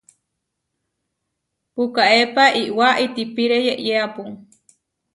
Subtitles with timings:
[1.73, 4.23] Pukaépa iʼwá itihpíre yeʼyeápu.